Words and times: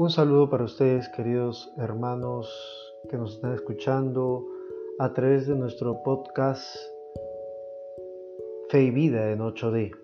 Un 0.00 0.08
saludo 0.08 0.48
para 0.48 0.64
ustedes, 0.64 1.10
queridos 1.10 1.74
hermanos 1.76 2.48
que 3.10 3.18
nos 3.18 3.34
están 3.34 3.52
escuchando 3.52 4.46
a 4.98 5.12
través 5.12 5.46
de 5.46 5.54
nuestro 5.54 6.02
podcast 6.02 6.64
Fe 8.70 8.84
y 8.84 8.90
Vida 8.92 9.30
en 9.30 9.40
8D. 9.40 9.94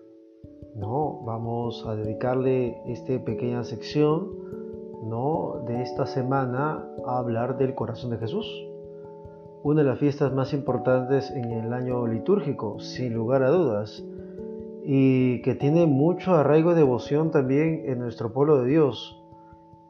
¿no? 0.75 1.23
Vamos 1.25 1.83
a 1.87 1.97
dedicarle 1.97 2.77
esta 2.85 3.25
pequeña 3.25 3.65
sección 3.65 4.33
¿no? 5.05 5.65
de 5.67 5.81
esta 5.81 6.05
semana 6.05 6.87
a 7.07 7.17
hablar 7.17 7.57
del 7.57 7.75
corazón 7.75 8.11
de 8.11 8.19
Jesús. 8.19 8.47
Una 9.63 9.81
de 9.81 9.89
las 9.89 9.99
fiestas 9.99 10.31
más 10.31 10.53
importantes 10.53 11.31
en 11.31 11.53
el 11.53 11.73
año 11.73 12.07
litúrgico, 12.07 12.81
sin 12.81 13.15
lugar 13.15 13.43
a 13.43 13.49
dudas, 13.49 14.05
y 14.85 15.41
que 15.41 15.55
tiene 15.55 15.87
mucho 15.87 16.35
arraigo 16.35 16.75
de 16.75 16.81
devoción 16.81 17.31
también 17.31 17.85
en 17.87 17.99
nuestro 17.99 18.35
pueblo 18.35 18.59
de 18.59 18.69
Dios. 18.69 19.23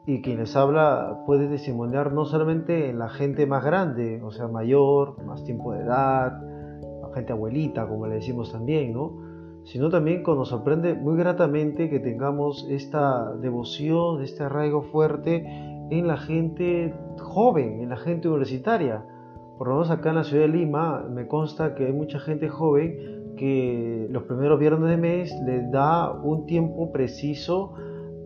Y 0.07 0.21
quien 0.21 0.39
les 0.39 0.55
habla 0.55 1.21
puede 1.27 1.47
testimoniar 1.47 2.13
no 2.13 2.25
solamente 2.25 2.89
en 2.89 2.97
la 2.97 3.09
gente 3.09 3.45
más 3.45 3.63
grande, 3.63 4.19
o 4.23 4.31
sea, 4.31 4.47
mayor, 4.47 5.21
más 5.23 5.43
tiempo 5.43 5.73
de 5.73 5.81
edad, 5.81 6.41
la 7.01 7.13
gente 7.13 7.33
abuelita, 7.33 7.87
como 7.87 8.07
le 8.07 8.15
decimos 8.15 8.51
también, 8.51 8.93
¿no? 8.93 9.27
sino 9.67 9.89
también 9.89 10.23
cuando 10.23 10.41
nos 10.41 10.49
sorprende 10.49 10.93
muy 10.93 11.17
gratamente 11.17 11.89
que 11.89 11.99
tengamos 11.99 12.65
esta 12.69 13.33
devoción, 13.33 14.23
este 14.23 14.43
arraigo 14.43 14.83
fuerte 14.83 15.45
en 15.89 16.07
la 16.07 16.15
gente 16.15 16.93
joven, 17.19 17.81
en 17.81 17.89
la 17.89 17.97
gente 17.97 18.29
universitaria. 18.29 19.03
Por 19.57 19.67
lo 19.67 19.73
menos 19.73 19.91
acá 19.91 20.11
en 20.11 20.15
la 20.15 20.23
ciudad 20.23 20.43
de 20.43 20.53
Lima 20.53 21.05
me 21.09 21.27
consta 21.27 21.75
que 21.75 21.87
hay 21.87 21.91
mucha 21.91 22.17
gente 22.19 22.47
joven 22.47 23.35
que 23.35 24.07
los 24.09 24.23
primeros 24.23 24.57
viernes 24.57 24.89
de 24.89 24.97
mes 24.97 25.35
le 25.45 25.69
da 25.69 26.13
un 26.13 26.45
tiempo 26.45 26.93
preciso 26.93 27.73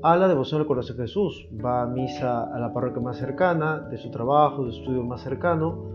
a 0.03 0.17
la 0.17 0.27
devoción 0.27 0.59
del 0.59 0.67
corazón 0.67 0.97
de 0.97 1.03
Jesús. 1.03 1.47
Va 1.63 1.83
a 1.83 1.87
misa 1.87 2.43
a 2.43 2.59
la 2.59 2.73
parroquia 2.73 3.01
más 3.01 3.17
cercana, 3.17 3.79
de 3.79 3.97
su 3.97 4.09
trabajo, 4.11 4.65
de 4.65 4.71
estudio 4.71 5.03
más 5.03 5.21
cercano, 5.21 5.85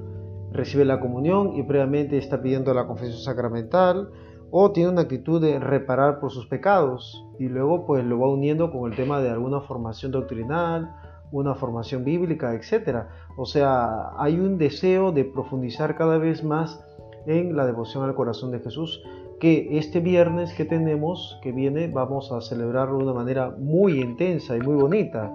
recibe 0.53 0.85
la 0.85 1.01
comunión 1.01 1.55
y 1.57 1.63
previamente 1.63 2.17
está 2.19 2.41
pidiendo 2.41 2.73
la 2.73 2.87
confesión 2.87 3.19
sacramental 3.19 4.11
o 4.51 4.71
tiene 4.73 4.91
una 4.91 5.03
actitud 5.03 5.41
de 5.41 5.59
reparar 5.59 6.21
por 6.21 6.31
sus 6.31 6.47
pecados 6.47 7.25
y 7.39 7.49
luego 7.49 7.85
pues 7.85 8.05
lo 8.05 8.21
va 8.21 8.29
uniendo 8.29 8.71
con 8.71 8.91
el 8.91 8.97
tema 8.97 9.21
de 9.21 9.31
alguna 9.31 9.61
formación 9.61 10.13
doctrinal, 10.13 10.95
una 11.33 11.55
formación 11.57 12.05
bíblica, 12.05 12.55
etc. 12.55 13.07
O 13.37 13.45
sea, 13.45 14.13
hay 14.19 14.39
un 14.39 14.57
deseo 14.57 15.13
de 15.13 15.25
profundizar 15.25 15.97
cada 15.97 16.19
vez 16.19 16.45
más 16.45 16.83
en 17.27 17.57
la 17.57 17.67
devoción 17.67 18.05
al 18.05 18.15
corazón 18.15 18.53
de 18.53 18.61
Jesús 18.61 19.03
que 19.41 19.79
este 19.79 20.01
viernes 20.01 20.55
que 20.55 20.65
tenemos, 20.65 21.39
que 21.43 21.53
viene, 21.53 21.89
vamos 21.89 22.33
a 22.33 22.41
celebrarlo 22.41 22.99
de 22.99 23.05
una 23.05 23.13
manera 23.13 23.55
muy 23.59 24.01
intensa 24.01 24.57
y 24.57 24.61
muy 24.61 24.75
bonita. 24.75 25.31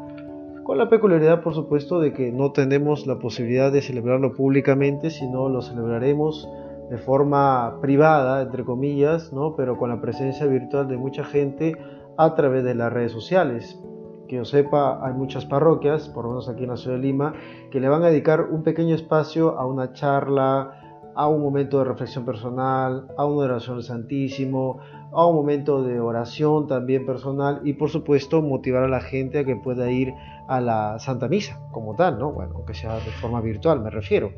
Con 0.63 0.77
la 0.77 0.89
peculiaridad, 0.89 1.41
por 1.41 1.53
supuesto, 1.53 1.99
de 1.99 2.13
que 2.13 2.31
no 2.31 2.51
tenemos 2.51 3.05
la 3.05 3.19
posibilidad 3.19 3.71
de 3.71 3.81
celebrarlo 3.81 4.33
públicamente, 4.33 5.09
sino 5.09 5.49
lo 5.49 5.61
celebraremos 5.61 6.47
de 6.89 6.97
forma 6.97 7.79
privada, 7.81 8.41
entre 8.41 8.63
comillas, 8.63 9.31
¿no? 9.33 9.55
pero 9.55 9.77
con 9.77 9.89
la 9.89 10.01
presencia 10.01 10.45
virtual 10.45 10.87
de 10.87 10.97
mucha 10.97 11.23
gente 11.23 11.77
a 12.17 12.35
través 12.35 12.63
de 12.63 12.75
las 12.75 12.91
redes 12.91 13.11
sociales. 13.11 13.79
Que 14.27 14.37
yo 14.37 14.45
sepa, 14.45 15.05
hay 15.05 15.13
muchas 15.13 15.45
parroquias, 15.45 16.09
por 16.09 16.25
lo 16.25 16.31
menos 16.31 16.49
aquí 16.49 16.63
en 16.63 16.69
la 16.69 16.77
ciudad 16.77 16.97
de 16.97 17.03
Lima, 17.03 17.33
que 17.71 17.79
le 17.79 17.89
van 17.89 18.03
a 18.03 18.07
dedicar 18.07 18.41
un 18.41 18.63
pequeño 18.63 18.95
espacio 18.95 19.57
a 19.57 19.65
una 19.65 19.93
charla, 19.93 20.80
a 21.15 21.27
un 21.27 21.41
momento 21.41 21.79
de 21.79 21.85
reflexión 21.85 22.25
personal, 22.25 23.07
a 23.17 23.25
una 23.25 23.45
oración 23.45 23.77
al 23.77 23.83
Santísimo, 23.83 24.79
a 25.11 25.25
un 25.25 25.35
momento 25.35 25.83
de 25.83 25.99
oración 25.99 26.67
también 26.67 27.05
personal 27.05 27.61
y 27.63 27.73
por 27.73 27.89
supuesto 27.89 28.41
motivar 28.41 28.83
a 28.83 28.87
la 28.87 29.01
gente 29.01 29.39
a 29.39 29.45
que 29.45 29.55
pueda 29.55 29.91
ir 29.91 30.13
a 30.47 30.61
la 30.61 30.99
Santa 30.99 31.27
Misa 31.27 31.59
como 31.71 31.95
tal, 31.95 32.17
¿no? 32.17 32.31
Bueno, 32.31 32.53
aunque 32.55 32.73
sea 32.73 32.95
de 32.95 33.11
forma 33.21 33.41
virtual, 33.41 33.81
me 33.81 33.89
refiero. 33.89 34.31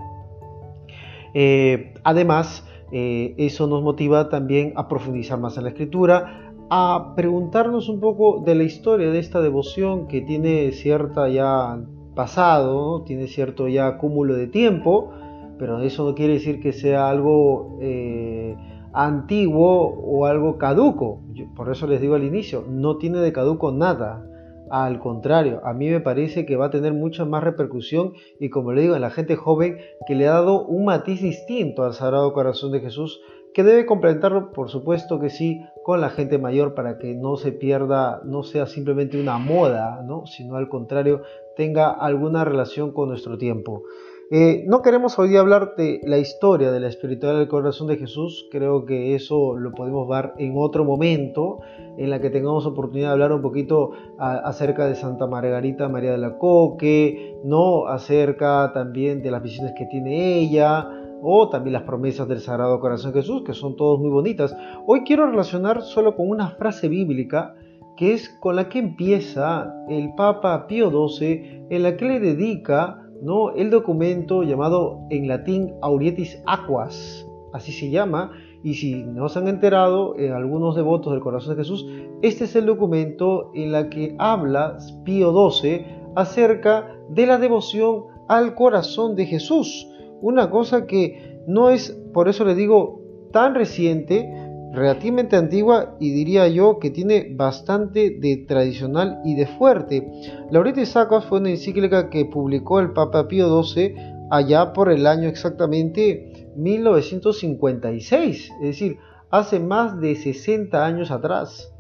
Eh, 1.34 1.94
además, 2.04 2.68
eh, 2.92 3.36
eso 3.38 3.68
nos 3.68 3.82
motiva 3.82 4.30
también 4.30 4.74
a 4.76 4.88
profundizar 4.88 5.40
más 5.40 5.58
en 5.58 5.64
la 5.64 5.70
escritura, 5.70 6.54
a 6.70 7.14
preguntarnos 7.16 7.90
un 7.90 8.00
poco 8.00 8.42
de 8.46 8.56
la 8.56 8.64
historia 8.64 9.12
de 9.12 9.20
esta 9.20 9.42
devoción 9.42 10.08
que 10.08 10.22
tiene 10.22 10.72
cierta 10.72 11.30
ya 11.30 11.80
pasado, 12.16 13.04
tiene 13.04 13.28
cierto 13.28 13.68
ya 13.68 13.98
cúmulo 13.98 14.36
de 14.36 14.48
tiempo, 14.48 15.12
pero 15.58 15.80
eso 15.80 16.06
no 16.06 16.16
quiere 16.16 16.34
decir 16.34 16.60
que 16.60 16.74
sea 16.74 17.10
algo 17.10 17.78
eh, 17.82 18.56
antiguo 18.94 19.88
o 19.88 20.26
algo 20.26 20.58
caduco. 20.58 21.22
por 21.56 21.72
eso 21.72 21.88
les 21.88 22.02
digo 22.02 22.16
al 22.16 22.24
inicio, 22.24 22.66
no 22.70 22.98
tiene 22.98 23.20
de 23.20 23.34
caduco 23.34 23.72
nada. 23.72 24.26
Al 24.70 25.00
contrario, 25.00 25.62
a 25.64 25.74
mí 25.74 25.90
me 25.90 26.00
parece 26.00 26.46
que 26.46 26.56
va 26.56 26.68
a 26.68 26.72
tener 26.72 26.94
mucha 26.94 27.26
más 27.26 27.44
repercusión 27.44 28.14
y 28.40 28.50
como 28.50 28.74
le 28.74 28.82
digo, 28.82 28.96
en 28.96 29.02
la 29.02 29.12
gente 29.12 29.36
joven 29.36 29.78
que 30.08 30.16
le 30.16 30.28
ha 30.28 30.34
dado 30.34 30.66
un 30.66 30.86
matiz 30.86 31.22
distinto 31.22 31.84
al 31.84 31.94
Sagrado 31.94 32.34
Corazón 32.34 32.72
de 32.72 32.80
Jesús, 32.80 33.22
que 33.54 33.64
debe 33.64 33.86
complementarlo, 33.86 34.52
por 34.52 34.70
supuesto 34.70 35.20
que 35.20 35.30
sí, 35.30 35.62
con 35.84 36.02
la 36.02 36.10
gente 36.10 36.40
mayor 36.40 36.74
para 36.74 36.98
que 36.98 37.14
no 37.14 37.36
se 37.36 37.52
pierda, 37.52 38.22
no 38.26 38.44
sea 38.44 38.66
simplemente 38.66 39.20
una 39.20 39.38
moda, 39.38 40.02
¿no? 40.04 40.26
sino 40.26 40.56
al 40.56 40.70
contrario, 40.70 41.22
tenga 41.56 41.92
alguna 41.92 42.46
relación 42.46 42.94
con 42.94 43.10
nuestro 43.10 43.38
tiempo. 43.38 43.84
Eh, 44.32 44.64
no 44.68 44.82
queremos 44.82 45.20
hoy 45.20 45.36
hablar 45.36 45.76
de 45.76 46.00
la 46.06 46.18
historia 46.18 46.72
de 46.72 46.80
la 46.80 46.88
espiritualidad 46.88 47.40
del 47.40 47.50
corazón 47.50 47.88
de 47.88 47.98
Jesús, 47.98 48.48
creo 48.52 48.86
que 48.86 49.16
eso 49.16 49.58
lo 49.58 49.72
podemos 49.72 50.08
ver 50.08 50.32
en 50.38 50.54
otro 50.56 50.86
momento, 50.86 51.60
en 51.98 52.10
la 52.10 52.22
que 52.22 52.30
tengamos 52.30 52.66
oportunidad 52.66 53.10
de 53.10 53.14
hablar 53.14 53.34
un 53.34 53.42
poquito 53.42 53.92
acerca 54.18 54.88
de 54.88 54.96
Santa 54.96 55.28
Margarita 55.28 55.90
María 55.90 56.12
de 56.12 56.18
la 56.18 56.38
Coque, 56.38 57.38
¿no? 57.44 57.88
acerca 57.88 58.72
también 58.74 59.22
de 59.22 59.30
las 59.30 59.44
visiones 59.44 59.74
que 59.78 59.86
tiene 59.86 60.40
ella, 60.40 60.90
o 61.22 61.50
también 61.50 61.74
las 61.74 61.84
promesas 61.84 62.28
del 62.28 62.40
Sagrado 62.40 62.80
Corazón 62.80 63.14
de 63.14 63.22
Jesús, 63.22 63.44
que 63.44 63.54
son 63.54 63.76
todas 63.76 64.00
muy 64.00 64.10
bonitas. 64.10 64.56
Hoy 64.88 65.04
quiero 65.04 65.30
relacionar 65.30 65.82
solo 65.84 66.16
con 66.16 66.30
una 66.30 66.50
frase 66.50 66.90
bíblica 66.90 67.56
que 67.96 68.14
es 68.14 68.30
con 68.42 68.56
la 68.56 68.70
que 68.70 68.80
empieza 68.80 69.72
el 69.88 70.16
Papa 70.16 70.66
Pío 70.68 70.90
XII, 70.90 71.68
en 71.70 71.84
la 71.84 71.96
que 71.96 72.06
le 72.06 72.20
dedica 72.20 73.03
¿no? 73.24 73.52
el 73.56 73.70
documento 73.70 74.44
llamado 74.44 75.00
en 75.10 75.28
latín 75.28 75.74
Aurietis 75.82 76.44
Aquas, 76.46 77.26
así 77.54 77.72
se 77.72 77.90
llama, 77.90 78.32
y 78.64 78.76
si 78.76 79.04
no 79.04 79.30
se 79.30 79.40
han 79.40 79.48
enterado, 79.48 80.18
en 80.18 80.34
algunos 80.34 80.76
devotos 80.76 81.14
del 81.14 81.22
corazón 81.22 81.56
de 81.56 81.64
Jesús, 81.64 81.88
este 82.22 82.46
es 82.46 82.56
el 82.56 82.66
documento 82.66 83.52
en 83.54 83.72
la 83.72 83.90
que 83.90 84.16
habla 84.20 84.78
Pío 85.04 85.34
XII 85.50 85.86
acerca 86.16 86.88
de 87.10 87.26
la 87.26 87.38
devoción 87.38 88.06
al 88.28 88.56
corazón 88.56 89.16
de 89.16 89.26
Jesús. 89.26 89.88
Una 90.22 90.50
cosa 90.50 90.86
que 90.86 91.42
no 91.48 91.70
es, 91.70 91.92
por 92.14 92.30
eso 92.30 92.46
le 92.46 92.56
digo, 92.56 93.02
tan 93.32 93.56
reciente, 93.56 94.32
relativamente 94.74 95.36
antigua 95.36 95.96
y 96.00 96.12
diría 96.12 96.48
yo 96.48 96.80
que 96.80 96.90
tiene 96.90 97.34
bastante 97.36 98.18
de 98.20 98.38
tradicional 98.48 99.22
y 99.24 99.36
de 99.36 99.46
fuerte. 99.46 100.06
Laurete 100.50 100.86
Sacas 100.86 101.26
fue 101.26 101.40
una 101.40 101.52
encíclica 101.52 102.10
que 102.10 102.26
publicó 102.26 102.80
el 102.80 102.92
Papa 102.92 103.28
Pío 103.28 103.64
XII 103.64 103.96
allá 104.32 104.74
por 104.74 104.92
el 104.92 105.06
año 105.06 105.30
exactamente 105.30 106.50
1956, 106.56 108.52
es 108.52 108.62
decir, 108.62 108.98
hace 109.30 109.60
más 109.60 110.00
de 110.00 110.16
60 110.16 110.84
años 110.84 111.12
atrás. 111.12 111.72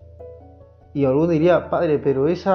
Y 0.93 1.05
alguno 1.05 1.27
diría, 1.27 1.71
padre, 1.71 1.97
pero 1.97 2.27
ese 2.27 2.51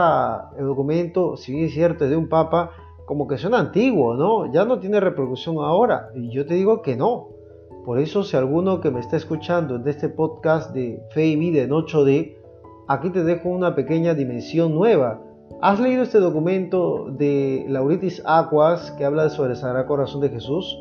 documento, 0.60 1.36
si 1.36 1.52
bien 1.52 1.64
es 1.66 1.72
cierto, 1.72 2.04
es 2.04 2.10
de 2.10 2.16
un 2.16 2.28
papa, 2.28 2.70
como 3.04 3.26
que 3.26 3.38
suena 3.38 3.58
antiguo, 3.58 4.14
¿no? 4.14 4.52
Ya 4.52 4.64
no 4.64 4.78
tiene 4.78 5.00
repercusión 5.00 5.56
ahora. 5.58 6.10
Y 6.14 6.30
yo 6.30 6.46
te 6.46 6.54
digo 6.54 6.82
que 6.82 6.94
no. 6.94 7.37
Por 7.88 7.98
eso 7.98 8.22
si 8.22 8.36
alguno 8.36 8.82
que 8.82 8.90
me 8.90 9.00
está 9.00 9.16
escuchando 9.16 9.76
en 9.76 9.88
este 9.88 10.10
podcast 10.10 10.74
de 10.74 11.02
Fe 11.12 11.28
y 11.28 11.36
Vida 11.36 11.62
en 11.62 11.70
8D, 11.70 12.36
aquí 12.86 13.08
te 13.08 13.24
dejo 13.24 13.48
una 13.48 13.74
pequeña 13.74 14.12
dimensión 14.12 14.74
nueva. 14.74 15.22
¿Has 15.62 15.80
leído 15.80 16.02
este 16.02 16.18
documento 16.18 17.06
de 17.10 17.64
Lauritis 17.66 18.22
Aquas 18.26 18.90
que 18.90 19.06
habla 19.06 19.30
sobre 19.30 19.52
el 19.52 19.56
Sagrado 19.56 19.86
Corazón 19.86 20.20
de 20.20 20.28
Jesús? 20.28 20.78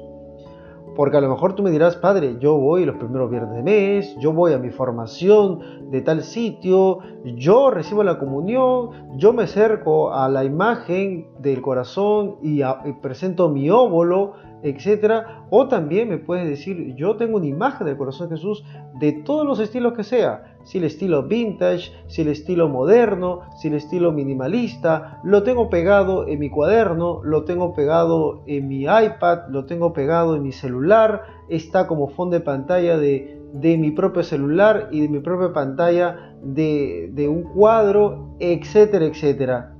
Porque 0.98 1.15
a 1.15 1.21
lo 1.21 1.30
mejor 1.30 1.56
tú 1.56 1.63
me 1.63 1.71
dirás, 1.71 1.95
padre, 1.95 2.36
yo 2.42 2.57
voy 2.57 2.83
los 2.83 2.98
primeros 2.98 3.31
viernes 3.31 3.56
de 3.56 3.63
mes, 3.63 4.18
yo 4.18 4.33
voy 4.33 4.51
a 4.51 4.57
mi 4.57 4.71
formación 4.71 5.89
de 5.89 6.01
tal 6.01 6.24
sitio, 6.24 7.00
yo 7.24 7.71
recibo 7.71 8.04
la 8.04 8.19
comunión, 8.19 8.89
yo 9.15 9.31
me 9.31 9.44
acerco 9.44 10.12
a 10.13 10.27
la 10.27 10.44
imagen 10.44 11.27
del 11.39 11.62
corazón 11.62 12.36
y, 12.42 12.63
y 12.63 12.94
presento 13.01 13.48
mi 13.48 13.69
óvulo, 13.69 14.33
etcétera. 14.63 15.45
O 15.50 15.68
también 15.68 16.09
me 16.09 16.18
puedes 16.18 16.48
decir, 16.48 16.95
yo 16.95 17.15
tengo 17.15 17.38
una 17.38 17.48
imagen 17.48 17.88
del 17.88 17.98
corazón 17.98 18.30
de 18.30 18.36
Jesús 18.36 18.63
de 19.00 19.12
todos 19.13 19.45
los 19.45 19.59
estilos 19.59 19.94
que 19.94 20.04
sea. 20.04 20.56
Si 20.63 20.80
el 20.80 20.83
estilo 20.83 21.24
vintage, 21.24 21.92
si 22.07 22.24
el 22.24 22.27
estilo 22.27 22.68
moderno, 22.68 23.42
si 23.57 23.69
el 23.69 23.75
estilo 23.75 24.12
minimalista, 24.12 25.21
lo 25.24 25.44
tengo 25.44 25.69
pegado 25.69 26.27
en 26.27 26.39
mi 26.39 26.50
cuaderno, 26.50 27.21
lo 27.24 27.45
tengo 27.45 27.74
pegado 27.74 28.44
en 28.48 28.68
mi 28.68 28.83
iPad, 28.83 29.50
lo 29.50 29.65
tengo 29.65 29.94
pegado 29.94 30.36
en 30.36 30.44
mi 30.44 30.51
celular, 30.51 31.24
está 31.48 31.88
como 31.88 32.09
fondo 32.09 32.38
de 32.38 32.44
pantalla 32.44 32.98
de, 32.98 33.39
de 33.54 33.77
mi 33.77 33.92
propio 33.92 34.24
celular 34.24 34.89
y 34.92 35.01
de 35.01 35.09
mi 35.09 35.19
propia 35.19 35.54
pantalla 35.54 36.36
de, 36.44 37.09
de 37.13 37.30
un 37.30 37.44
cuadro, 37.44 38.36
etcétera, 38.39 39.06
etcétera. 39.06 39.77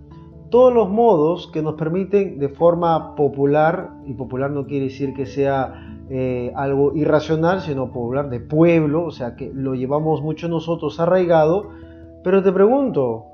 Todos 0.50 0.74
los 0.74 0.90
modos 0.90 1.50
que 1.52 1.62
nos 1.62 1.76
permiten 1.76 2.40
de 2.40 2.50
forma 2.50 3.16
popular, 3.16 3.92
y 4.06 4.14
popular 4.14 4.52
no 4.52 4.66
quiere 4.66 4.86
decir 4.86 5.14
que 5.14 5.26
sea 5.26 5.98
eh, 6.10 6.52
algo 6.56 6.96
irracional, 6.96 7.62
sino 7.62 7.92
popular 7.92 8.30
de 8.30 8.40
pueblo, 8.40 9.06
o 9.06 9.12
sea 9.12 9.36
que 9.36 9.52
lo 9.54 9.76
llevamos 9.76 10.22
mucho 10.22 10.48
nosotros 10.48 11.00
arraigado, 11.00 11.70
pero 12.24 12.44
te 12.44 12.52
pregunto, 12.52 13.26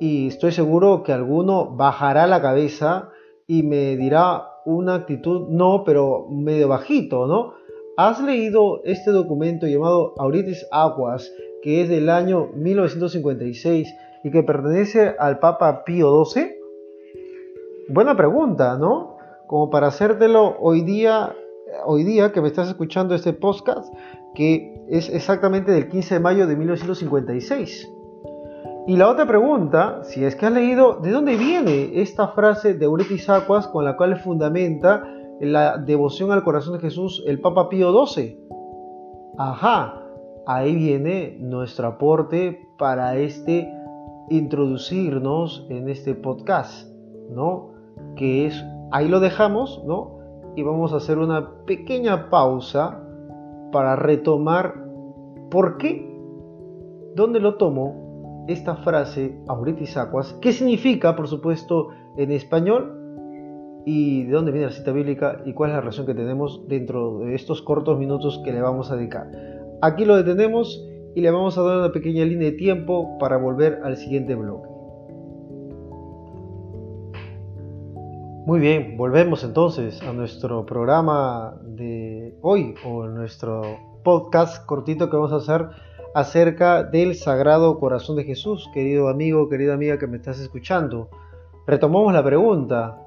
y 0.00 0.28
estoy 0.28 0.52
seguro 0.52 1.02
que 1.02 1.12
alguno 1.12 1.74
bajará 1.74 2.26
la 2.26 2.40
cabeza 2.40 3.10
y 3.46 3.62
me 3.62 3.96
dirá 3.96 4.44
una 4.64 4.94
actitud, 4.94 5.48
no, 5.48 5.82
pero 5.84 6.26
medio 6.30 6.68
bajito, 6.68 7.26
¿no? 7.26 7.54
¿Has 7.96 8.20
leído 8.22 8.82
este 8.84 9.10
documento 9.10 9.66
llamado 9.66 10.14
Auritis 10.18 10.66
Aquas, 10.70 11.32
que 11.62 11.82
es 11.82 11.88
del 11.88 12.10
año 12.10 12.50
1956 12.54 13.92
y 14.22 14.30
que 14.30 14.42
pertenece 14.42 15.16
al 15.18 15.40
Papa 15.40 15.82
Pío 15.84 16.24
XII? 16.24 16.57
Buena 17.90 18.14
pregunta, 18.18 18.76
¿no? 18.76 19.16
Como 19.46 19.70
para 19.70 19.86
hacértelo 19.86 20.58
hoy 20.60 20.82
día, 20.82 21.34
hoy 21.86 22.04
día 22.04 22.32
que 22.32 22.42
me 22.42 22.48
estás 22.48 22.68
escuchando 22.68 23.14
este 23.14 23.32
podcast, 23.32 23.90
que 24.34 24.84
es 24.90 25.08
exactamente 25.08 25.72
del 25.72 25.88
15 25.88 26.14
de 26.16 26.20
mayo 26.20 26.46
de 26.46 26.54
1956. 26.54 27.90
Y 28.88 28.96
la 28.96 29.08
otra 29.08 29.26
pregunta, 29.26 30.04
si 30.04 30.22
es 30.22 30.36
que 30.36 30.44
has 30.44 30.52
leído, 30.52 30.96
¿de 31.00 31.10
dónde 31.12 31.36
viene 31.36 32.02
esta 32.02 32.28
frase 32.28 32.74
de 32.74 32.84
Euretis 32.84 33.30
Aquas 33.30 33.66
con 33.68 33.86
la 33.86 33.96
cual 33.96 34.18
fundamenta 34.18 35.04
la 35.40 35.78
devoción 35.78 36.30
al 36.30 36.44
corazón 36.44 36.74
de 36.74 36.80
Jesús 36.80 37.24
el 37.26 37.40
Papa 37.40 37.70
Pío 37.70 38.06
XII? 38.06 38.38
Ajá, 39.38 40.02
ahí 40.46 40.74
viene 40.74 41.38
nuestro 41.40 41.88
aporte 41.88 42.68
para 42.78 43.16
este 43.16 43.72
introducirnos 44.28 45.66
en 45.70 45.88
este 45.88 46.14
podcast, 46.14 46.86
¿no? 47.30 47.77
Que 48.16 48.46
es, 48.46 48.64
ahí 48.90 49.08
lo 49.08 49.20
dejamos, 49.20 49.82
¿no? 49.86 50.18
Y 50.56 50.62
vamos 50.62 50.92
a 50.92 50.96
hacer 50.96 51.18
una 51.18 51.64
pequeña 51.66 52.30
pausa 52.30 53.02
para 53.72 53.96
retomar 53.96 54.74
por 55.50 55.78
qué, 55.78 56.08
dónde 57.14 57.40
lo 57.40 57.56
tomo 57.56 58.44
esta 58.48 58.76
frase 58.76 59.38
Auritis 59.46 59.96
Aquas, 59.96 60.34
qué 60.40 60.52
significa, 60.52 61.14
por 61.16 61.28
supuesto, 61.28 61.88
en 62.16 62.32
español 62.32 62.94
y 63.84 64.24
de 64.24 64.32
dónde 64.32 64.52
viene 64.52 64.66
la 64.66 64.72
cita 64.72 64.92
bíblica 64.92 65.42
y 65.44 65.52
cuál 65.52 65.70
es 65.70 65.74
la 65.76 65.80
relación 65.80 66.06
que 66.06 66.14
tenemos 66.14 66.66
dentro 66.66 67.18
de 67.20 67.34
estos 67.34 67.62
cortos 67.62 67.98
minutos 67.98 68.40
que 68.44 68.52
le 68.52 68.60
vamos 68.60 68.90
a 68.90 68.96
dedicar. 68.96 69.30
Aquí 69.82 70.04
lo 70.04 70.16
detenemos 70.16 70.84
y 71.14 71.20
le 71.20 71.30
vamos 71.30 71.56
a 71.58 71.62
dar 71.62 71.78
una 71.78 71.92
pequeña 71.92 72.24
línea 72.24 72.50
de 72.50 72.56
tiempo 72.56 73.18
para 73.18 73.36
volver 73.36 73.80
al 73.84 73.96
siguiente 73.96 74.34
bloque. 74.34 74.77
Muy 78.48 78.60
bien, 78.60 78.96
volvemos 78.96 79.44
entonces 79.44 80.00
a 80.00 80.14
nuestro 80.14 80.64
programa 80.64 81.60
de 81.62 82.34
hoy 82.40 82.74
o 82.82 83.06
nuestro 83.06 83.60
podcast 84.02 84.64
cortito 84.64 85.10
que 85.10 85.16
vamos 85.16 85.34
a 85.34 85.36
hacer 85.36 85.68
acerca 86.14 86.82
del 86.82 87.14
Sagrado 87.14 87.78
Corazón 87.78 88.16
de 88.16 88.24
Jesús, 88.24 88.66
querido 88.72 89.08
amigo, 89.08 89.50
querida 89.50 89.74
amiga 89.74 89.98
que 89.98 90.06
me 90.06 90.16
estás 90.16 90.40
escuchando. 90.40 91.10
Retomamos 91.66 92.10
la 92.14 92.24
pregunta, 92.24 92.98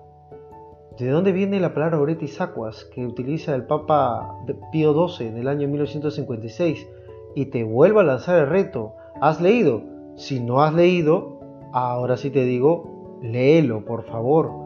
¿de 0.99 1.09
dónde 1.09 1.31
viene 1.31 1.59
la 1.59 1.73
palabra 1.73 1.99
Oretis 1.99 2.39
Aquas 2.39 2.85
que 2.93 3.03
utiliza 3.03 3.55
el 3.55 3.65
Papa 3.65 4.35
Pío 4.71 4.93
XII 5.07 5.25
en 5.25 5.38
el 5.38 5.47
año 5.47 5.67
1956? 5.67 6.88
Y 7.33 7.45
te 7.47 7.63
vuelvo 7.63 8.01
a 8.01 8.03
lanzar 8.03 8.38
el 8.38 8.47
reto, 8.47 8.93
¿has 9.19 9.41
leído? 9.41 9.81
Si 10.17 10.39
no 10.39 10.61
has 10.61 10.75
leído, 10.75 11.39
ahora 11.73 12.15
sí 12.15 12.29
te 12.29 12.43
digo, 12.43 13.17
léelo, 13.23 13.83
por 13.85 14.03
favor. 14.03 14.61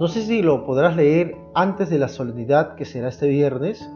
No 0.00 0.08
sé 0.08 0.22
si 0.22 0.40
lo 0.40 0.64
podrás 0.64 0.96
leer 0.96 1.36
antes 1.52 1.90
de 1.90 1.98
la 1.98 2.08
solemnidad 2.08 2.74
que 2.74 2.86
será 2.86 3.08
este 3.08 3.28
viernes, 3.28 3.86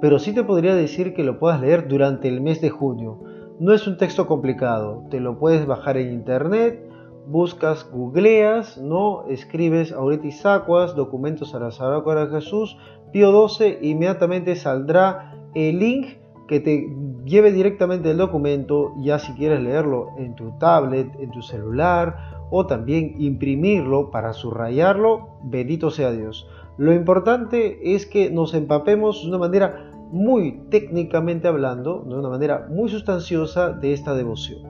pero 0.00 0.18
sí 0.18 0.34
te 0.34 0.42
podría 0.42 0.74
decir 0.74 1.14
que 1.14 1.22
lo 1.22 1.38
puedas 1.38 1.60
leer 1.60 1.86
durante 1.86 2.26
el 2.26 2.40
mes 2.40 2.60
de 2.60 2.70
junio. 2.70 3.20
No 3.60 3.72
es 3.72 3.86
un 3.86 3.96
texto 3.96 4.26
complicado, 4.26 5.04
te 5.08 5.20
lo 5.20 5.38
puedes 5.38 5.66
bajar 5.66 5.98
en 5.98 6.12
internet, 6.12 6.84
buscas, 7.28 7.88
googleas, 7.92 8.78
¿no? 8.78 9.28
escribes 9.28 9.92
Auretis 9.92 10.44
Aquas, 10.44 10.96
documentos 10.96 11.54
a 11.54 11.60
la 11.60 11.70
Sagrada 11.70 12.26
de 12.26 12.40
Jesús, 12.40 12.76
Pío 13.12 13.30
12, 13.30 13.78
inmediatamente 13.82 14.56
saldrá 14.56 15.36
el 15.54 15.78
link 15.78 16.08
que 16.48 16.58
te 16.58 16.88
lleve 17.24 17.52
directamente 17.52 18.10
el 18.10 18.16
documento, 18.16 18.94
ya 19.00 19.20
si 19.20 19.32
quieres 19.34 19.60
leerlo 19.60 20.08
en 20.18 20.34
tu 20.34 20.58
tablet, 20.58 21.08
en 21.20 21.30
tu 21.30 21.40
celular 21.40 22.39
o 22.50 22.66
también 22.66 23.14
imprimirlo 23.18 24.10
para 24.10 24.32
subrayarlo, 24.32 25.28
bendito 25.44 25.90
sea 25.90 26.10
Dios. 26.10 26.48
Lo 26.76 26.92
importante 26.92 27.94
es 27.94 28.06
que 28.06 28.30
nos 28.30 28.54
empapemos 28.54 29.22
de 29.22 29.28
una 29.28 29.38
manera 29.38 29.90
muy 30.10 30.62
técnicamente 30.70 31.46
hablando, 31.46 32.04
de 32.06 32.14
una 32.14 32.28
manera 32.28 32.66
muy 32.68 32.88
sustanciosa 32.88 33.70
de 33.70 33.92
esta 33.92 34.14
devoción. 34.14 34.62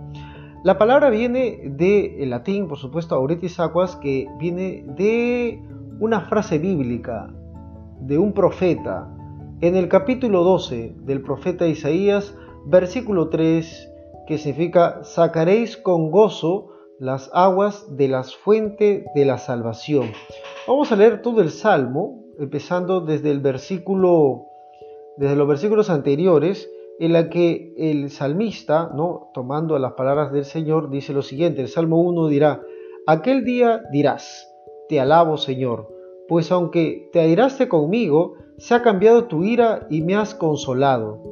La 0.62 0.76
palabra 0.76 1.08
viene 1.08 1.72
del 1.76 2.28
latín, 2.28 2.68
por 2.68 2.76
supuesto, 2.76 3.14
auretis 3.14 3.58
aquas, 3.58 3.96
que 3.96 4.28
viene 4.38 4.84
de 4.96 5.62
una 6.00 6.20
frase 6.20 6.58
bíblica 6.58 7.32
de 8.00 8.18
un 8.18 8.32
profeta. 8.32 9.08
En 9.62 9.74
el 9.76 9.88
capítulo 9.88 10.42
12 10.44 10.96
del 11.04 11.22
profeta 11.22 11.66
Isaías, 11.66 12.36
versículo 12.66 13.28
3, 13.28 13.90
que 14.26 14.36
significa, 14.36 15.02
sacaréis 15.02 15.78
con 15.78 16.10
gozo 16.10 16.68
las 17.00 17.31
aguas 17.32 17.97
de 17.97 18.08
las 18.08 18.37
fuentes 18.37 19.06
de 19.14 19.25
la 19.25 19.38
salvación. 19.38 20.12
Vamos 20.69 20.93
a 20.93 20.97
leer 20.97 21.23
todo 21.23 21.41
el 21.41 21.50
salmo, 21.50 22.25
empezando 22.38 23.00
desde 23.00 23.31
el 23.31 23.41
versículo 23.41 24.47
desde 25.17 25.35
los 25.35 25.49
versículos 25.49 25.88
anteriores 25.91 26.70
en 26.99 27.14
la 27.14 27.31
que 27.31 27.73
el 27.79 28.11
salmista, 28.11 28.91
¿no? 28.94 29.31
tomando 29.32 29.79
las 29.79 29.94
palabras 29.94 30.31
del 30.31 30.44
Señor, 30.44 30.91
dice 30.91 31.14
lo 31.14 31.23
siguiente, 31.23 31.62
el 31.62 31.69
Salmo 31.69 32.00
1 32.02 32.29
dirá, 32.29 32.61
aquel 33.06 33.44
día 33.44 33.82
dirás, 33.91 34.47
te 34.88 35.00
alabo 35.00 35.38
Señor, 35.38 35.88
pues 36.29 36.52
aunque 36.52 37.09
te 37.12 37.21
airaste 37.21 37.69
conmigo, 37.69 38.35
se 38.59 38.75
ha 38.75 38.83
cambiado 38.83 39.25
tu 39.25 39.45
ira 39.45 39.87
y 39.88 40.02
me 40.02 40.16
has 40.16 40.35
consolado. 40.35 41.23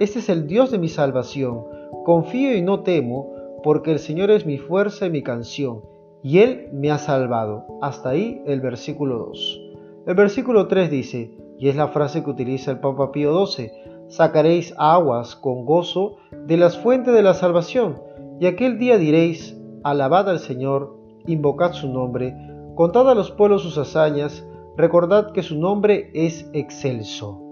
Este 0.00 0.18
es 0.18 0.28
el 0.28 0.48
Dios 0.48 0.72
de 0.72 0.78
mi 0.78 0.88
salvación, 0.88 1.64
confío 2.04 2.56
y 2.56 2.62
no 2.62 2.82
temo, 2.82 3.32
porque 3.62 3.92
el 3.92 3.98
Señor 3.98 4.30
es 4.30 4.46
mi 4.46 4.58
fuerza 4.58 5.06
y 5.06 5.10
mi 5.10 5.22
canción, 5.22 5.82
y 6.22 6.38
Él 6.38 6.68
me 6.72 6.90
ha 6.90 6.98
salvado. 6.98 7.64
Hasta 7.80 8.10
ahí 8.10 8.42
el 8.46 8.60
versículo 8.60 9.18
2. 9.18 9.60
El 10.06 10.14
versículo 10.14 10.68
3 10.68 10.90
dice, 10.90 11.36
y 11.58 11.68
es 11.68 11.76
la 11.76 11.88
frase 11.88 12.24
que 12.24 12.30
utiliza 12.30 12.70
el 12.70 12.80
Papa 12.80 13.12
Pío 13.12 13.46
XII, 13.46 13.70
sacaréis 14.08 14.74
aguas 14.78 15.36
con 15.36 15.64
gozo 15.64 16.16
de 16.46 16.56
las 16.56 16.78
fuentes 16.78 17.14
de 17.14 17.22
la 17.22 17.34
salvación, 17.34 18.00
y 18.40 18.46
aquel 18.46 18.78
día 18.78 18.98
diréis, 18.98 19.56
alabad 19.84 20.28
al 20.28 20.38
Señor, 20.38 20.96
invocad 21.26 21.72
su 21.72 21.88
nombre, 21.88 22.34
contad 22.74 23.08
a 23.08 23.14
los 23.14 23.30
pueblos 23.30 23.62
sus 23.62 23.78
hazañas, 23.78 24.46
recordad 24.76 25.32
que 25.32 25.42
su 25.42 25.58
nombre 25.58 26.10
es 26.14 26.48
excelso. 26.52 27.51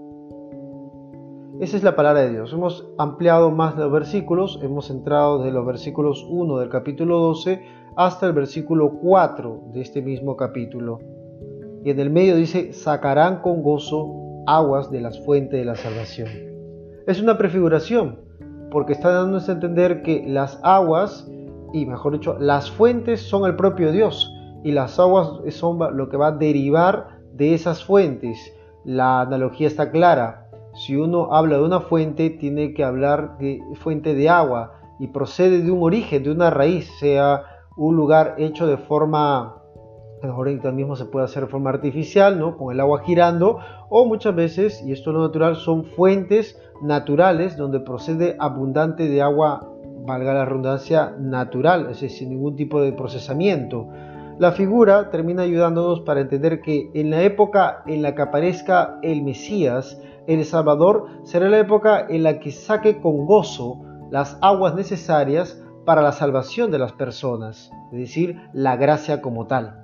Esa 1.61 1.77
es 1.77 1.83
la 1.83 1.95
palabra 1.95 2.23
de 2.23 2.31
Dios. 2.31 2.51
Hemos 2.51 2.85
ampliado 2.97 3.51
más 3.51 3.77
los 3.77 3.91
versículos, 3.91 4.59
hemos 4.61 4.89
entrado 4.89 5.37
desde 5.37 5.53
los 5.53 5.65
versículos 5.65 6.25
1 6.27 6.57
del 6.57 6.69
capítulo 6.69 7.19
12 7.19 7.63
hasta 7.95 8.25
el 8.25 8.33
versículo 8.33 8.99
4 9.01 9.65
de 9.71 9.81
este 9.81 10.01
mismo 10.01 10.35
capítulo 10.35 10.99
y 11.83 11.89
en 11.89 11.99
el 11.99 12.09
medio 12.09 12.35
dice, 12.35 12.73
sacarán 12.73 13.41
con 13.41 13.63
gozo 13.63 14.43
aguas 14.45 14.91
de 14.91 15.01
las 15.01 15.19
fuentes 15.23 15.59
de 15.59 15.65
la 15.65 15.75
salvación. 15.75 16.29
Es 17.07 17.21
una 17.21 17.37
prefiguración, 17.37 18.19
porque 18.69 18.93
está 18.93 19.11
dándonos 19.11 19.49
a 19.49 19.53
entender 19.53 20.03
que 20.03 20.23
las 20.27 20.59
aguas, 20.63 21.29
y 21.73 21.85
mejor 21.85 22.13
dicho, 22.13 22.37
las 22.39 22.69
fuentes 22.69 23.21
son 23.21 23.45
el 23.45 23.55
propio 23.55 23.91
Dios, 23.91 24.31
y 24.63 24.71
las 24.71 24.99
aguas 24.99 25.31
son 25.49 25.79
lo 25.97 26.09
que 26.09 26.17
va 26.17 26.27
a 26.27 26.31
derivar 26.31 27.19
de 27.33 27.53
esas 27.53 27.83
fuentes. 27.83 28.37
La 28.83 29.21
analogía 29.21 29.67
está 29.67 29.89
clara. 29.91 30.40
Si 30.73 30.95
uno 30.95 31.33
habla 31.33 31.57
de 31.57 31.63
una 31.63 31.81
fuente, 31.81 32.29
tiene 32.29 32.73
que 32.73 32.83
hablar 32.83 33.37
de 33.37 33.61
fuente 33.75 34.13
de 34.13 34.29
agua, 34.29 34.73
y 34.99 35.07
procede 35.07 35.61
de 35.61 35.71
un 35.71 35.81
origen, 35.81 36.23
de 36.23 36.31
una 36.31 36.49
raíz, 36.49 36.89
sea 36.99 37.43
un 37.75 37.95
lugar 37.95 38.35
hecho 38.37 38.67
de 38.67 38.77
forma 38.77 39.61
ahorita 40.29 40.71
mismo 40.71 40.95
se 40.95 41.05
puede 41.05 41.25
hacer 41.25 41.43
de 41.43 41.49
forma 41.49 41.71
artificial, 41.71 42.37
¿no? 42.37 42.57
Con 42.57 42.73
el 42.73 42.79
agua 42.79 43.01
girando, 43.03 43.59
o 43.89 44.05
muchas 44.05 44.35
veces, 44.35 44.83
y 44.85 44.91
esto 44.91 45.09
es 45.09 45.15
lo 45.15 45.21
natural, 45.21 45.55
son 45.55 45.85
fuentes 45.85 46.59
naturales 46.81 47.57
donde 47.57 47.79
procede 47.79 48.35
abundante 48.39 49.07
de 49.07 49.21
agua, 49.21 49.67
valga 50.05 50.33
la 50.33 50.45
redundancia, 50.45 51.15
natural, 51.19 51.81
es 51.81 52.01
decir, 52.01 52.11
sin 52.11 52.29
ningún 52.29 52.55
tipo 52.55 52.81
de 52.81 52.93
procesamiento. 52.93 53.87
La 54.39 54.51
figura 54.51 55.09
termina 55.11 55.43
ayudándonos 55.43 56.01
para 56.01 56.21
entender 56.21 56.61
que 56.61 56.89
en 56.93 57.11
la 57.11 57.21
época 57.21 57.83
en 57.85 58.01
la 58.01 58.15
que 58.15 58.21
aparezca 58.23 58.97
el 59.03 59.21
Mesías, 59.21 60.01
el 60.27 60.45
Salvador, 60.45 61.07
será 61.23 61.49
la 61.49 61.59
época 61.59 62.05
en 62.07 62.23
la 62.23 62.39
que 62.39 62.51
saque 62.51 63.01
con 63.01 63.25
gozo 63.25 63.81
las 64.11 64.37
aguas 64.41 64.75
necesarias 64.75 65.61
para 65.85 66.01
la 66.01 66.11
salvación 66.11 66.71
de 66.71 66.79
las 66.79 66.93
personas, 66.93 67.71
es 67.91 67.99
decir, 67.99 68.39
la 68.53 68.75
gracia 68.75 69.21
como 69.21 69.47
tal. 69.47 69.77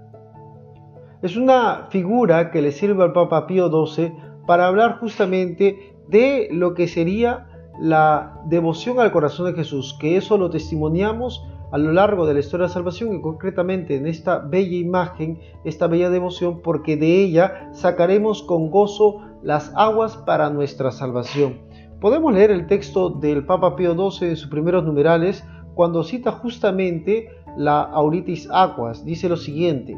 Es 1.21 1.35
una 1.35 1.87
figura 1.89 2.51
que 2.51 2.61
le 2.61 2.71
sirve 2.71 3.03
al 3.03 3.13
Papa 3.13 3.47
Pío 3.47 3.69
XII 3.69 4.13
para 4.45 4.67
hablar 4.67 4.99
justamente 4.99 5.95
de 6.07 6.49
lo 6.51 6.73
que 6.73 6.87
sería 6.87 7.47
la 7.79 8.41
devoción 8.45 8.99
al 8.99 9.11
corazón 9.11 9.47
de 9.47 9.53
Jesús, 9.53 9.97
que 9.99 10.17
eso 10.17 10.37
lo 10.37 10.49
testimoniamos 10.49 11.45
a 11.71 11.77
lo 11.77 11.91
largo 11.91 12.25
de 12.25 12.33
la 12.33 12.39
historia 12.39 12.65
de 12.65 12.69
la 12.69 12.73
salvación 12.73 13.15
y 13.15 13.21
concretamente 13.21 13.95
en 13.95 14.07
esta 14.07 14.39
bella 14.39 14.77
imagen, 14.77 15.39
esta 15.65 15.87
bella 15.87 16.09
devoción, 16.09 16.61
porque 16.61 16.97
de 16.97 17.23
ella 17.23 17.69
sacaremos 17.73 18.43
con 18.43 18.71
gozo 18.71 19.21
las 19.43 19.71
aguas 19.75 20.17
para 20.17 20.49
nuestra 20.49 20.91
salvación. 20.91 21.59
Podemos 21.99 22.33
leer 22.33 22.51
el 22.51 22.67
texto 22.67 23.09
del 23.09 23.45
Papa 23.45 23.75
Pío 23.75 23.93
XII 23.93 24.29
en 24.29 24.37
sus 24.37 24.49
primeros 24.49 24.83
numerales 24.83 25.43
cuando 25.73 26.03
cita 26.03 26.31
justamente 26.31 27.29
la 27.57 27.81
Auritis 27.81 28.47
Aquas. 28.51 29.03
Dice 29.03 29.29
lo 29.29 29.37
siguiente. 29.37 29.97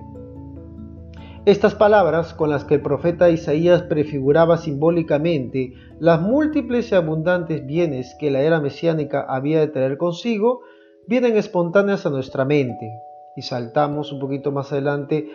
Estas 1.46 1.74
palabras 1.74 2.34
con 2.34 2.50
las 2.50 2.64
que 2.64 2.76
el 2.76 2.82
profeta 2.82 3.30
Isaías 3.30 3.84
prefiguraba 3.84 4.58
simbólicamente 4.58 5.74
las 6.00 6.22
múltiples 6.22 6.92
y 6.92 6.96
abundantes 6.96 7.66
bienes 7.66 8.16
que 8.20 8.30
la 8.30 8.42
era 8.42 8.60
mesiánica 8.60 9.26
había 9.28 9.60
de 9.60 9.70
traer 9.70 9.98
consigo, 9.98 10.62
vienen 11.10 11.38
espontáneas 11.38 12.06
a 12.06 12.12
nuestra 12.12 12.46
mente. 12.46 13.02
Y 13.36 13.42
saltamos 13.42 14.14
un 14.14 14.20
poquito 14.20 14.52
más 14.52 14.72
adelante 14.72 15.28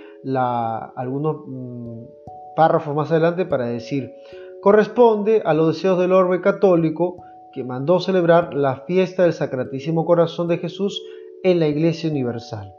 algunos 0.94 1.36
mm, 1.46 2.04
párrafos 2.54 2.94
más 2.94 3.10
adelante 3.10 3.44
para 3.44 3.66
decir, 3.66 4.14
corresponde 4.62 5.42
a 5.44 5.52
los 5.52 5.74
deseos 5.74 5.98
del 5.98 6.12
orbe 6.12 6.40
católico 6.40 7.16
que 7.52 7.64
mandó 7.64 7.98
celebrar 7.98 8.54
la 8.54 8.84
fiesta 8.86 9.24
del 9.24 9.32
Sacratísimo 9.32 10.04
Corazón 10.04 10.48
de 10.48 10.58
Jesús 10.58 11.02
en 11.42 11.58
la 11.58 11.66
Iglesia 11.66 12.10
Universal. 12.10 12.72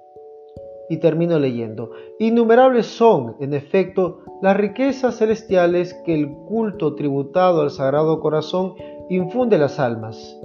Y 0.90 0.98
termino 0.98 1.38
leyendo, 1.38 1.92
innumerables 2.20 2.86
son, 2.86 3.36
en 3.40 3.54
efecto, 3.54 4.20
las 4.42 4.56
riquezas 4.56 5.18
celestiales 5.18 5.94
que 6.06 6.14
el 6.14 6.30
culto 6.30 6.96
tributado 6.96 7.62
al 7.62 7.72
Sagrado 7.72 8.20
Corazón 8.20 8.76
infunde 9.10 9.58
las 9.58 9.80
almas. 9.80 10.40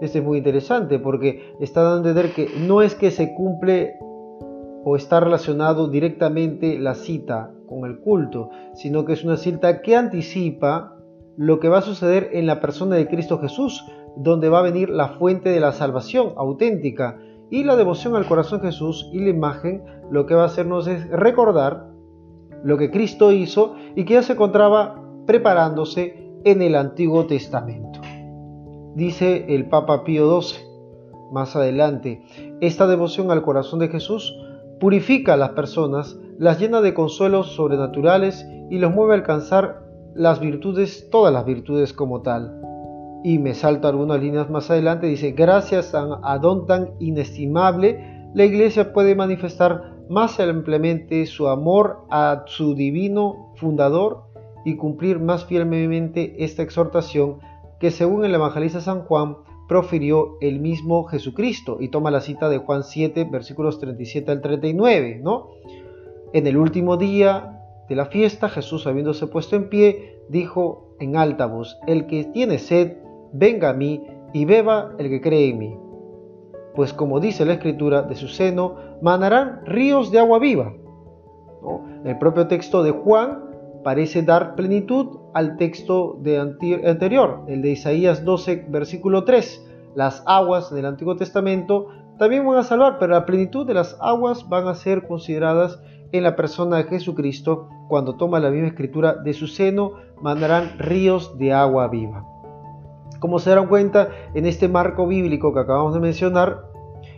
Este 0.00 0.18
es 0.20 0.24
muy 0.24 0.38
interesante 0.38 0.98
porque 0.98 1.54
está 1.60 1.82
dando 1.82 2.08
a 2.08 2.10
entender 2.10 2.34
que 2.34 2.48
no 2.58 2.82
es 2.82 2.94
que 2.94 3.10
se 3.10 3.34
cumple 3.34 3.96
o 4.84 4.96
está 4.96 5.20
relacionado 5.20 5.88
directamente 5.88 6.78
la 6.78 6.94
cita 6.94 7.52
con 7.68 7.84
el 7.84 8.00
culto, 8.00 8.50
sino 8.74 9.04
que 9.04 9.12
es 9.12 9.24
una 9.24 9.36
cita 9.36 9.82
que 9.82 9.96
anticipa 9.96 10.96
lo 11.36 11.60
que 11.60 11.68
va 11.68 11.78
a 11.78 11.82
suceder 11.82 12.30
en 12.32 12.46
la 12.46 12.60
persona 12.60 12.96
de 12.96 13.08
Cristo 13.08 13.38
Jesús, 13.38 13.84
donde 14.16 14.48
va 14.48 14.60
a 14.60 14.62
venir 14.62 14.88
la 14.88 15.08
fuente 15.08 15.50
de 15.50 15.60
la 15.60 15.72
salvación 15.72 16.32
auténtica. 16.36 17.18
Y 17.50 17.64
la 17.64 17.76
devoción 17.76 18.14
al 18.14 18.26
corazón 18.26 18.60
Jesús 18.60 19.10
y 19.12 19.20
la 19.20 19.30
imagen 19.30 19.82
lo 20.10 20.24
que 20.26 20.34
va 20.34 20.42
a 20.42 20.46
hacernos 20.46 20.86
es 20.86 21.08
recordar 21.10 21.88
lo 22.62 22.78
que 22.78 22.90
Cristo 22.90 23.32
hizo 23.32 23.74
y 23.96 24.04
que 24.04 24.14
ya 24.14 24.22
se 24.22 24.34
encontraba 24.34 25.02
preparándose 25.26 26.30
en 26.44 26.62
el 26.62 26.74
Antiguo 26.74 27.26
Testamento. 27.26 27.89
Dice 28.94 29.54
el 29.54 29.68
Papa 29.68 30.02
Pío 30.04 30.40
XII 30.40 30.58
más 31.32 31.54
adelante, 31.54 32.22
esta 32.60 32.88
devoción 32.88 33.30
al 33.30 33.42
corazón 33.42 33.78
de 33.78 33.88
Jesús 33.88 34.34
purifica 34.80 35.34
a 35.34 35.36
las 35.36 35.50
personas 35.50 36.18
las 36.38 36.58
llena 36.58 36.80
de 36.80 36.92
consuelos 36.92 37.52
sobrenaturales 37.52 38.44
y 38.68 38.78
los 38.78 38.92
mueve 38.92 39.12
a 39.12 39.16
alcanzar 39.16 39.84
las 40.14 40.40
virtudes, 40.40 41.08
todas 41.10 41.32
las 41.32 41.44
virtudes 41.44 41.92
como 41.92 42.22
tal. 42.22 42.60
Y 43.22 43.38
me 43.38 43.54
salto 43.54 43.86
algunas 43.86 44.20
líneas 44.20 44.50
más 44.50 44.70
adelante, 44.70 45.06
dice, 45.06 45.32
gracias 45.32 45.94
a 45.94 46.38
don 46.38 46.66
tan 46.66 46.94
inestimable, 46.98 48.28
la 48.34 48.44
iglesia 48.44 48.92
puede 48.92 49.14
manifestar 49.14 49.94
más 50.08 50.40
ampliamente 50.40 51.26
su 51.26 51.48
amor 51.48 52.06
a 52.10 52.42
su 52.46 52.74
divino 52.74 53.52
fundador 53.56 54.24
y 54.64 54.76
cumplir 54.76 55.20
más 55.20 55.44
fielmente 55.44 56.42
esta 56.42 56.62
exhortación 56.62 57.38
que 57.80 57.90
según 57.90 58.24
el 58.24 58.34
evangelista 58.34 58.80
San 58.80 59.02
Juan 59.02 59.38
profirió 59.66 60.36
el 60.40 60.60
mismo 60.60 61.04
Jesucristo 61.04 61.78
y 61.80 61.88
toma 61.88 62.10
la 62.10 62.20
cita 62.20 62.48
de 62.48 62.58
Juan 62.58 62.84
7 62.84 63.24
versículos 63.24 63.80
37 63.80 64.30
al 64.30 64.42
39, 64.42 65.20
¿no? 65.22 65.48
En 66.32 66.46
el 66.46 66.56
último 66.56 66.96
día 66.96 67.56
de 67.88 67.96
la 67.96 68.06
fiesta, 68.06 68.48
Jesús, 68.48 68.86
habiéndose 68.86 69.26
puesto 69.26 69.56
en 69.56 69.68
pie, 69.68 70.20
dijo 70.28 70.94
en 71.00 71.16
alta 71.16 71.46
voz, 71.46 71.78
El 71.86 72.06
que 72.06 72.24
tiene 72.24 72.58
sed, 72.58 72.98
venga 73.32 73.70
a 73.70 73.72
mí 73.72 74.04
y 74.32 74.44
beba 74.44 74.92
el 74.98 75.08
que 75.08 75.20
cree 75.20 75.50
en 75.50 75.58
mí. 75.58 75.76
Pues 76.74 76.92
como 76.92 77.18
dice 77.18 77.44
la 77.44 77.54
Escritura, 77.54 78.02
de 78.02 78.14
su 78.14 78.28
seno 78.28 78.76
manarán 79.02 79.64
ríos 79.64 80.12
de 80.12 80.20
agua 80.20 80.38
viva. 80.38 80.72
El 82.04 82.18
propio 82.18 82.46
texto 82.46 82.82
de 82.82 82.92
Juan 82.92 83.49
parece 83.82 84.22
dar 84.22 84.54
plenitud 84.54 85.18
al 85.34 85.56
texto 85.56 86.18
anterior, 86.86 87.44
el 87.48 87.62
de 87.62 87.70
Isaías 87.70 88.24
12, 88.24 88.66
versículo 88.68 89.24
3. 89.24 89.66
Las 89.94 90.22
aguas 90.26 90.72
del 90.72 90.86
Antiguo 90.86 91.16
Testamento 91.16 91.88
también 92.18 92.46
van 92.46 92.58
a 92.58 92.62
salvar, 92.62 92.98
pero 92.98 93.12
la 93.12 93.26
plenitud 93.26 93.66
de 93.66 93.74
las 93.74 93.96
aguas 94.00 94.48
van 94.48 94.68
a 94.68 94.74
ser 94.74 95.06
consideradas 95.06 95.80
en 96.12 96.22
la 96.22 96.36
persona 96.36 96.76
de 96.76 96.84
Jesucristo, 96.84 97.68
cuando 97.88 98.16
toma 98.16 98.40
la 98.40 98.50
misma 98.50 98.68
escritura, 98.68 99.14
de 99.14 99.32
su 99.32 99.46
seno 99.46 99.92
mandarán 100.20 100.78
ríos 100.78 101.38
de 101.38 101.52
agua 101.52 101.88
viva. 101.88 102.24
Como 103.20 103.38
se 103.38 103.50
darán 103.50 103.68
cuenta, 103.68 104.08
en 104.34 104.46
este 104.46 104.68
marco 104.68 105.06
bíblico 105.06 105.52
que 105.52 105.60
acabamos 105.60 105.94
de 105.94 106.00
mencionar 106.00 106.64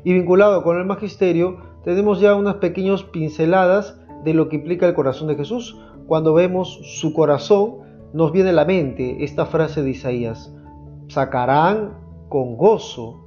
y 0.04 0.12
vinculado 0.12 0.62
con 0.62 0.78
el 0.78 0.84
magisterio, 0.84 1.58
tenemos 1.84 2.20
ya 2.20 2.34
unas 2.34 2.56
pequeñas 2.56 3.02
pinceladas 3.02 3.98
de 4.24 4.34
lo 4.34 4.48
que 4.48 4.56
implica 4.56 4.86
el 4.86 4.94
corazón 4.94 5.28
de 5.28 5.36
Jesús. 5.36 5.80
Cuando 6.06 6.34
vemos 6.34 6.80
su 7.00 7.12
corazón, 7.12 7.78
nos 8.12 8.32
viene 8.32 8.50
a 8.50 8.54
la 8.54 8.64
mente 8.64 9.24
esta 9.24 9.46
frase 9.46 9.82
de 9.82 9.90
Isaías, 9.90 10.54
sacarán 11.08 11.98
con 12.28 12.56
gozo 12.56 13.18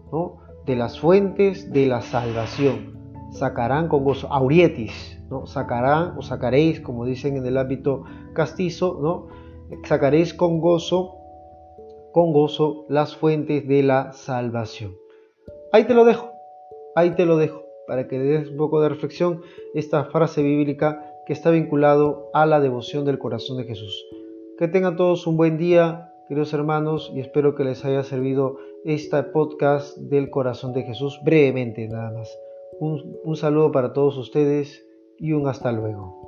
de 0.66 0.76
las 0.76 1.00
fuentes 1.00 1.72
de 1.72 1.88
la 1.88 2.02
salvación. 2.02 2.96
Sacarán 3.32 3.88
con 3.90 4.04
gozo, 4.04 4.32
aurietis, 4.32 5.22
¿no? 5.30 5.46
Sacarán 5.46 6.18
o 6.18 6.22
sacaréis, 6.22 6.80
como 6.80 7.06
dicen 7.06 7.36
en 7.36 7.46
el 7.46 7.58
ámbito 7.58 8.04
castizo, 8.34 8.98
¿no? 9.02 9.28
Sacaréis 9.84 10.34
con 10.34 10.60
gozo, 10.60 11.18
con 12.14 12.32
gozo 12.32 12.86
las 12.88 13.16
fuentes 13.16 13.68
de 13.68 13.84
la 13.84 14.14
salvación. 14.14 14.96
Ahí 15.74 15.84
te 15.84 15.94
lo 15.94 16.06
dejo, 16.06 16.32
ahí 16.96 17.12
te 17.12 17.26
lo 17.26 17.36
dejo, 17.36 17.64
para 17.88 18.08
que 18.08 18.18
le 18.18 18.24
des 18.26 18.50
un 18.50 18.58
poco 18.58 18.80
de 18.80 18.90
reflexión 18.90 19.42
esta 19.74 20.06
frase 20.06 20.42
bíblica 20.42 21.12
que 21.26 21.34
está 21.34 21.52
vinculado 21.52 22.30
a 22.34 22.46
la 22.46 22.60
devoción 22.60 23.06
del 23.06 23.20
corazón 23.20 23.58
de 23.58 23.66
Jesús. 23.66 24.06
Que 24.58 24.68
tengan 24.68 24.96
todos 24.96 25.28
un 25.28 25.38
buen 25.38 25.58
día, 25.58 26.14
queridos 26.28 26.54
hermanos, 26.54 27.12
y 27.14 27.20
espero 27.20 27.56
que 27.56 27.64
les 27.64 27.84
haya 27.84 28.04
servido 28.04 28.58
este 28.86 29.22
podcast 29.24 29.98
del 29.98 30.30
corazón 30.30 30.74
de 30.74 30.84
Jesús 30.84 31.20
brevemente 31.24 31.88
nada 31.88 32.12
más. 32.12 32.30
Un, 32.80 33.36
saludo 33.36 33.72
para 33.72 33.94
todos 33.94 34.18
ustedes 34.18 34.86
y 35.18 35.32
un 35.32 35.48
hasta 35.48 35.72
luego. 35.72 36.26